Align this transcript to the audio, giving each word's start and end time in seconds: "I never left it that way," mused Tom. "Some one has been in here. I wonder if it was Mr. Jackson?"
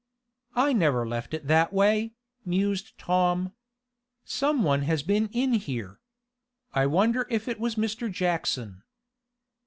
"I 0.55 0.73
never 0.73 1.07
left 1.07 1.31
it 1.31 1.45
that 1.45 1.71
way," 1.71 2.15
mused 2.43 2.97
Tom. 2.97 3.53
"Some 4.25 4.63
one 4.63 4.81
has 4.81 5.03
been 5.03 5.27
in 5.31 5.53
here. 5.53 5.99
I 6.73 6.87
wonder 6.87 7.27
if 7.29 7.47
it 7.47 7.59
was 7.59 7.75
Mr. 7.75 8.11
Jackson?" 8.11 8.81